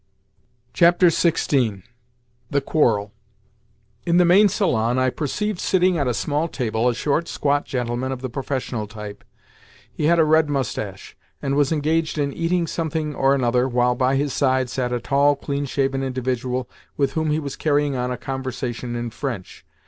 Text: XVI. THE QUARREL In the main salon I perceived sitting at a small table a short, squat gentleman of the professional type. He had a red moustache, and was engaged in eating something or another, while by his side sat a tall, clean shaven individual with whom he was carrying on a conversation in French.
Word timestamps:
XVI. 0.73 1.83
THE 2.49 2.59
QUARREL 2.59 3.11
In 4.03 4.17
the 4.17 4.25
main 4.25 4.49
salon 4.49 4.97
I 4.97 5.11
perceived 5.11 5.59
sitting 5.59 5.95
at 5.99 6.07
a 6.07 6.13
small 6.15 6.47
table 6.47 6.89
a 6.89 6.95
short, 6.95 7.27
squat 7.27 7.65
gentleman 7.65 8.11
of 8.11 8.21
the 8.23 8.27
professional 8.31 8.87
type. 8.87 9.23
He 9.93 10.05
had 10.05 10.17
a 10.17 10.23
red 10.23 10.49
moustache, 10.49 11.15
and 11.39 11.53
was 11.53 11.71
engaged 11.71 12.17
in 12.17 12.33
eating 12.33 12.65
something 12.65 13.13
or 13.13 13.35
another, 13.35 13.67
while 13.69 13.93
by 13.93 14.15
his 14.15 14.33
side 14.33 14.71
sat 14.71 14.91
a 14.91 14.99
tall, 14.99 15.35
clean 15.35 15.65
shaven 15.65 16.01
individual 16.01 16.67
with 16.97 17.11
whom 17.13 17.29
he 17.29 17.37
was 17.37 17.55
carrying 17.55 17.95
on 17.95 18.09
a 18.09 18.17
conversation 18.17 18.95
in 18.95 19.11
French. 19.11 19.63